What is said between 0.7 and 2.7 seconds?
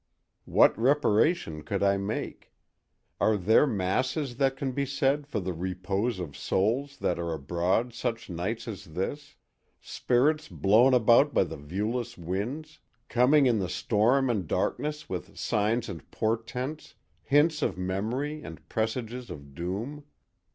reparation could I make?